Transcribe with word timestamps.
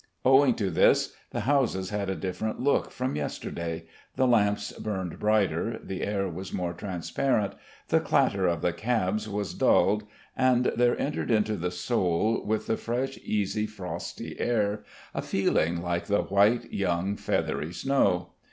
Owing 0.25 0.55
to 0.55 0.71
this 0.71 1.13
the 1.29 1.41
houses 1.41 1.91
had 1.91 2.09
a 2.09 2.15
different 2.15 2.59
look 2.59 2.89
from 2.89 3.15
yesterday, 3.15 3.85
the 4.15 4.25
lamps 4.25 4.71
burned 4.71 5.19
brighter, 5.19 5.77
the 5.83 6.01
air 6.01 6.27
was 6.27 6.51
more 6.51 6.73
transparent, 6.73 7.53
the 7.89 7.99
clatter 7.99 8.47
of 8.47 8.63
the 8.63 8.73
cabs 8.73 9.29
was 9.29 9.53
dulled 9.53 10.05
and 10.35 10.65
there 10.75 10.99
entered 10.99 11.29
into 11.29 11.55
the 11.55 11.69
soul 11.69 12.43
with 12.43 12.65
the 12.65 12.77
fresh, 12.77 13.19
easy, 13.23 13.67
frosty 13.67 14.35
air 14.39 14.83
a 15.13 15.21
feeling 15.21 15.83
like 15.83 16.05
the 16.05 16.23
white, 16.23 16.73
young, 16.73 17.15
feathery 17.15 17.71
snow. 17.71 18.31